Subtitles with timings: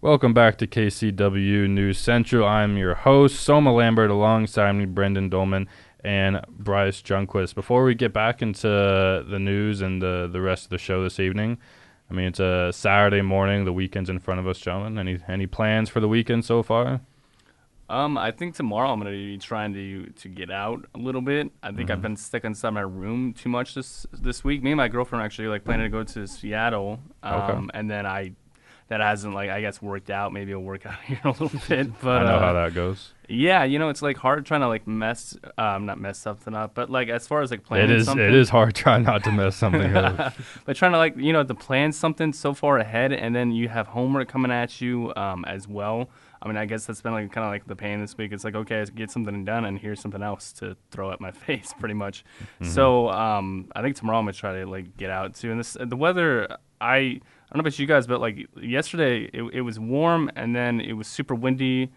[0.00, 2.46] Welcome back to KCW News Central.
[2.46, 5.68] I'm your host, Soma Lambert, alongside me, Brendan Dolman
[6.04, 7.54] and Bryce Junquist.
[7.54, 11.18] Before we get back into the news and the, the rest of the show this
[11.18, 11.58] evening,
[12.10, 13.64] I mean, it's a Saturday morning.
[13.64, 14.98] The weekend's in front of us, gentlemen.
[14.98, 17.00] Any any plans for the weekend so far?
[17.88, 21.50] Um, I think tomorrow I'm gonna be trying to to get out a little bit.
[21.64, 24.62] I think I've been stuck inside my room too much this this week.
[24.62, 27.00] Me and my girlfriend actually like planning to go to Seattle.
[27.24, 27.66] Um, Okay.
[27.74, 28.32] and then I
[28.88, 30.32] that hasn't like I guess worked out.
[30.32, 31.98] Maybe it'll work out here a little bit.
[32.00, 33.12] But I know uh, how that goes.
[33.28, 36.74] yeah, you know, it's like hard trying to like mess um not mess something up,
[36.74, 39.24] but like as far as like planning It is something, it is hard trying not
[39.24, 40.34] to mess something up.
[40.64, 43.68] but trying to like you know to plan something so far ahead and then you
[43.68, 46.08] have homework coming at you um, as well
[46.42, 48.44] i mean i guess that's been like kind of like the pain this week it's
[48.44, 51.94] like okay get something done and here's something else to throw at my face pretty
[51.94, 52.24] much
[52.62, 55.76] so um, i think tomorrow i'm gonna try to like get out too and this
[55.80, 56.46] the weather
[56.80, 60.54] i i don't know about you guys but like yesterday it, it was warm and
[60.54, 61.90] then it was super windy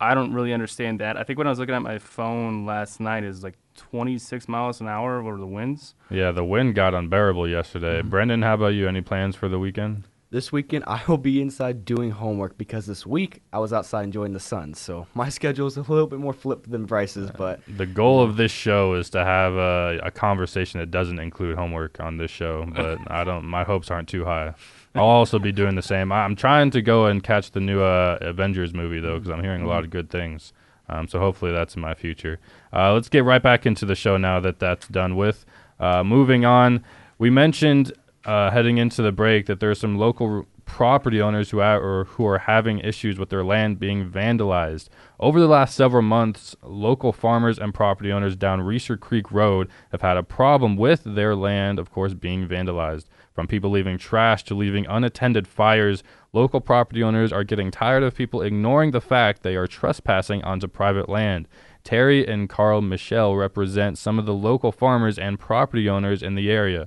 [0.00, 1.16] I don't really understand that.
[1.16, 4.80] I think when I was looking at my phone last night, is like 26 miles
[4.80, 5.94] an hour were the winds.
[6.10, 8.00] yeah, the wind got unbearable yesterday.
[8.00, 8.08] Mm-hmm.
[8.08, 8.86] Brendan, how about you?
[8.86, 10.04] Any plans for the weekend?
[10.30, 14.34] This weekend, I will be inside doing homework because this week I was outside enjoying
[14.34, 14.74] the sun.
[14.74, 18.36] So my schedule is a little bit more flipped than Bryce's, but The goal of
[18.36, 22.66] this show is to have a, a conversation that doesn't include homework on this show,
[22.76, 23.46] but I don't.
[23.46, 24.52] My hopes aren't too high.
[24.94, 26.12] I'll also be doing the same.
[26.12, 29.62] I'm trying to go and catch the new uh, Avengers movie though, because I'm hearing
[29.62, 30.52] a lot of good things.
[30.90, 32.38] Um, so hopefully that's in my future.
[32.70, 35.46] Uh, let's get right back into the show now that that's done with.
[35.80, 36.84] Uh, moving on,
[37.18, 37.92] we mentioned
[38.24, 42.26] uh, heading into the break that there are some local property owners who are who
[42.26, 44.88] are having issues with their land being vandalized.
[45.18, 50.02] Over the last several months, local farmers and property owners down Reecer Creek Road have
[50.02, 53.06] had a problem with their land, of course, being vandalized.
[53.32, 58.14] From people leaving trash to leaving unattended fires, local property owners are getting tired of
[58.14, 61.48] people ignoring the fact they are trespassing onto private land.
[61.82, 66.50] Terry and Carl Michelle represent some of the local farmers and property owners in the
[66.50, 66.86] area.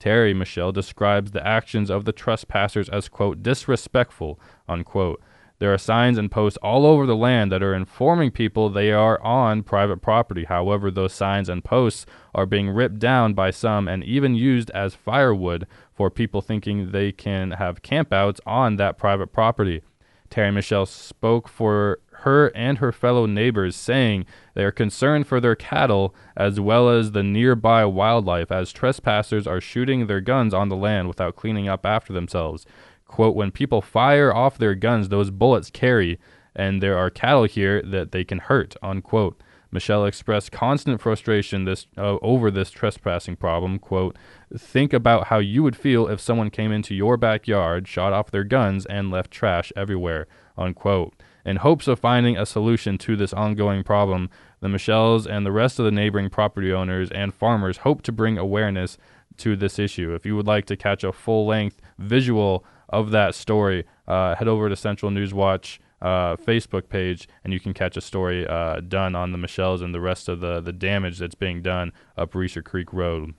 [0.00, 5.22] Terry Michelle describes the actions of the trespassers as, quote, disrespectful, unquote.
[5.58, 9.22] There are signs and posts all over the land that are informing people they are
[9.22, 10.44] on private property.
[10.44, 14.94] However, those signs and posts are being ripped down by some and even used as
[14.94, 19.82] firewood for people thinking they can have campouts on that private property.
[20.30, 25.56] Terry Michelle spoke for her and her fellow neighbors, saying they are concerned for their
[25.56, 30.76] cattle as well as the nearby wildlife as trespassers are shooting their guns on the
[30.76, 32.66] land without cleaning up after themselves.
[33.06, 36.18] Quote, when people fire off their guns, those bullets carry,
[36.54, 39.42] and there are cattle here that they can hurt, unquote.
[39.72, 43.78] Michelle expressed constant frustration this uh, over this trespassing problem.
[43.78, 44.16] Quote,
[44.56, 48.44] think about how you would feel if someone came into your backyard, shot off their
[48.44, 50.26] guns, and left trash everywhere.
[50.58, 51.14] Unquote.
[51.44, 54.30] In hopes of finding a solution to this ongoing problem,
[54.60, 58.38] the Michelles and the rest of the neighboring property owners and farmers hope to bring
[58.38, 58.98] awareness
[59.38, 60.14] to this issue.
[60.14, 64.48] If you would like to catch a full length visual of that story, uh, head
[64.48, 68.80] over to Central News Watch uh, Facebook page, and you can catch a story uh,
[68.80, 72.32] done on the Michelles and the rest of the the damage that's being done up
[72.32, 73.34] Reecer Creek Road.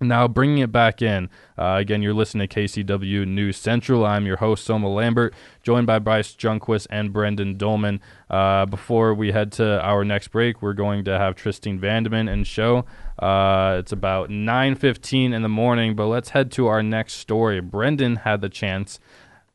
[0.00, 4.04] Now, bringing it back in, uh, again, you're listening to KCW News Central.
[4.04, 8.00] I'm your host, Soma Lambert, joined by Bryce Junquist and Brendan Dolman.
[8.28, 12.44] Uh, before we head to our next break, we're going to have Tristine Vandeman and
[12.44, 12.84] show.
[13.20, 17.60] Uh, it's about 9.15 in the morning, but let's head to our next story.
[17.60, 18.98] Brendan had the chance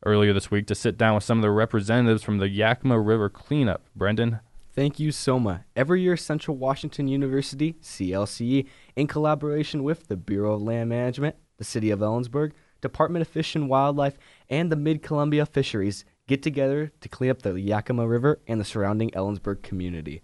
[0.06, 3.28] earlier this week to sit down with some of the representatives from the Yakima River
[3.28, 3.82] cleanup.
[3.94, 4.40] Brendan,
[4.72, 5.64] Thank you, Soma.
[5.74, 11.64] Every year, Central Washington University, CLCE, in collaboration with the Bureau of Land Management, the
[11.64, 14.16] City of Ellensburg, Department of Fish and Wildlife,
[14.48, 18.64] and the Mid Columbia Fisheries, get together to clean up the Yakima River and the
[18.64, 20.22] surrounding Ellensburg community.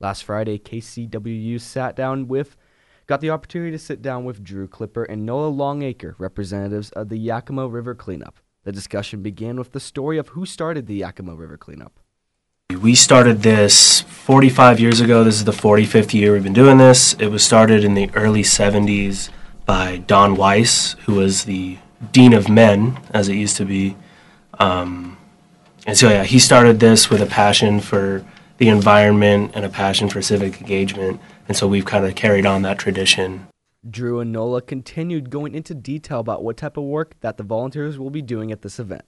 [0.00, 2.56] Last Friday, KCWU sat down with,
[3.06, 7.16] got the opportunity to sit down with Drew Clipper and Noah Longacre, representatives of the
[7.16, 8.40] Yakima River cleanup.
[8.64, 12.00] The discussion began with the story of who started the Yakima River cleanup.
[12.70, 15.22] We started this 45 years ago.
[15.22, 17.12] This is the 45th year we've been doing this.
[17.14, 19.28] It was started in the early 70s
[19.66, 21.78] by Don Weiss, who was the
[22.10, 23.96] Dean of Men, as it used to be.
[24.58, 25.18] Um,
[25.86, 28.24] and so, yeah, he started this with a passion for
[28.56, 31.20] the environment and a passion for civic engagement.
[31.48, 33.46] And so we've kind of carried on that tradition.
[33.88, 37.98] Drew and Nola continued going into detail about what type of work that the volunteers
[37.98, 39.04] will be doing at this event.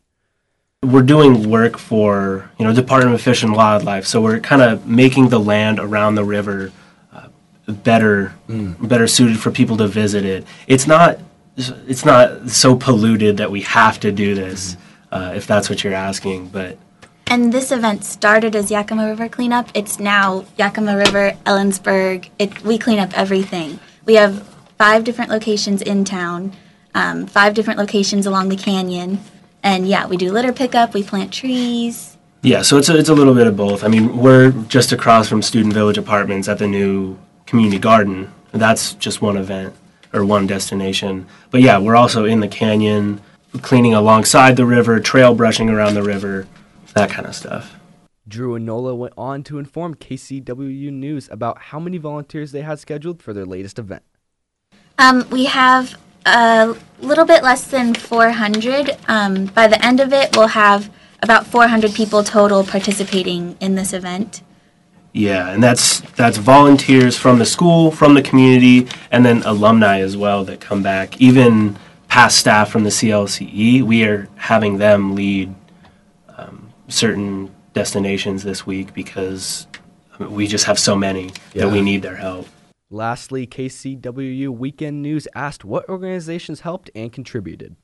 [0.87, 4.87] We're doing work for you know Department of Fish and Wildlife, so we're kind of
[4.87, 6.73] making the land around the river
[7.12, 7.28] uh,
[7.67, 10.46] better, better suited for people to visit it.
[10.67, 11.19] It's not
[11.56, 14.76] it's not so polluted that we have to do this.
[15.11, 16.49] uh, if that's what you're asking.
[16.49, 16.78] But
[17.26, 19.70] And this event started as Yakima River cleanup.
[19.75, 22.28] It's now Yakima River, Ellensburg.
[22.38, 23.78] It, we clean up everything.
[24.05, 24.46] We have
[24.78, 26.52] five different locations in town,
[26.94, 29.20] um, five different locations along the canyon.
[29.66, 32.16] And yeah, we do litter pickup, we plant trees.
[32.42, 33.82] yeah, so it's a, it's a little bit of both.
[33.82, 38.32] I mean, we're just across from Student Village Apartments at the new community garden.
[38.52, 39.74] That's just one event
[40.12, 41.26] or one destination.
[41.50, 43.20] But yeah, we're also in the canyon,
[43.62, 46.46] cleaning alongside the river, trail brushing around the river,
[46.94, 47.74] that kind of stuff.
[48.28, 52.78] Drew and Nola went on to inform KCWU News about how many volunteers they had
[52.78, 54.04] scheduled for their latest event.
[54.96, 58.99] Um, we have a little bit less than 400.
[59.08, 60.90] Um, by the end of it, we'll have
[61.23, 64.43] about 400 people total participating in this event.
[65.12, 70.14] Yeah, and that's that's volunteers from the school, from the community, and then alumni as
[70.14, 71.19] well that come back.
[71.19, 71.78] Even
[72.08, 75.55] past staff from the CLCE, we are having them lead
[76.37, 79.67] um, certain destinations this week because
[80.12, 82.46] I mean, we just have so many that we need their help.
[82.90, 87.74] Lastly, KCWU Weekend News asked what organizations helped and contributed.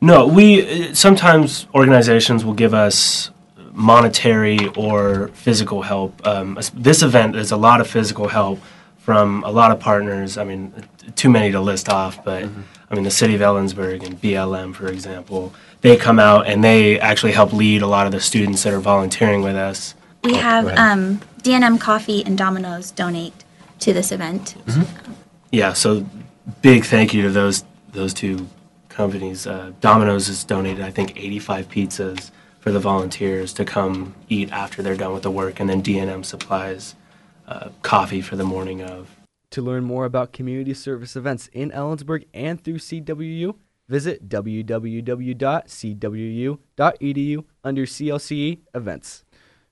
[0.00, 3.30] No, we uh, sometimes organizations will give us
[3.72, 6.26] monetary or physical help.
[6.26, 8.60] Um, this event is a lot of physical help
[8.98, 10.36] from a lot of partners.
[10.38, 10.72] I mean,
[11.14, 12.44] too many to list off, but
[12.90, 16.98] I mean, the city of Ellensburg and BLM, for example, they come out and they
[16.98, 19.94] actually help lead a lot of the students that are volunteering with us.
[20.24, 23.43] We Oh, have um, D&M Coffee and Domino's donate
[23.84, 24.56] to this event.
[25.50, 26.06] Yeah, so
[26.62, 28.48] big thank you to those those two
[28.88, 29.46] companies.
[29.46, 34.82] Uh, Domino's has donated, I think, 85 pizzas for the volunteers to come eat after
[34.82, 36.94] they're done with the work, and then D&M supplies
[37.46, 39.10] uh, coffee for the morning of.
[39.50, 43.54] To learn more about community service events in Ellensburg and through CWU,
[43.88, 45.04] visit www.cwu.edu
[47.62, 49.24] under CLCE events.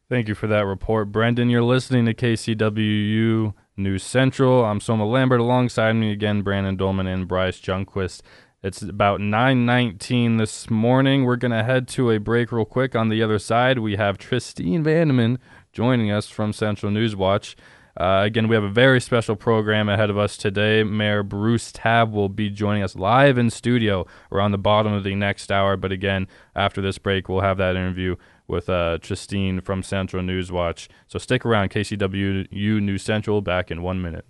[0.08, 1.48] Thank you for that report, Brendan.
[1.48, 4.64] You're listening to KCWU News Central.
[4.66, 5.40] I'm Soma Lambert.
[5.40, 8.20] Alongside me again, Brandon Dolman and Bryce Junquist.
[8.62, 11.24] It's about 9:19 this morning.
[11.24, 12.94] We're gonna head to a break real quick.
[12.94, 15.38] On the other side, we have Tristine Vandeman
[15.72, 17.56] joining us from Central News Watch.
[17.96, 20.82] Uh, again, we have a very special program ahead of us today.
[20.82, 25.14] Mayor Bruce Tabb will be joining us live in studio around the bottom of the
[25.14, 25.76] next hour.
[25.78, 28.16] But again, after this break, we'll have that interview
[28.52, 30.88] with uh, Tristine from Central News Watch.
[31.08, 34.26] So stick around, KCWU News Central, back in one minute.